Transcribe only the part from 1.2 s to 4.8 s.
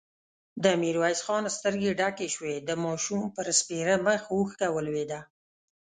خان سترګې ډکې شوې، د ماشوم پر سپېره مخ اوښکه